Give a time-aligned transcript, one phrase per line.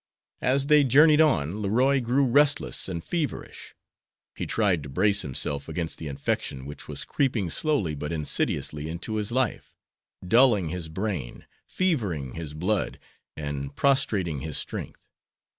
[0.41, 3.75] As they journeyed on Leroy grew restless and feverish.
[4.35, 9.17] He tried to brace himself against the infection which was creeping slowly but insidiously into
[9.17, 9.75] his life,
[10.27, 12.97] dulling his brain, fevering his blood,
[13.37, 15.07] and prostrating his strength.